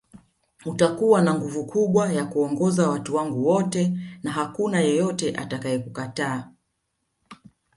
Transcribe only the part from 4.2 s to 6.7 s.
na hakuna yeyote atakaye kukataa